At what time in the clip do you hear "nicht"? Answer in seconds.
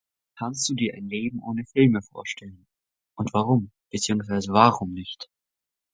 4.93-5.29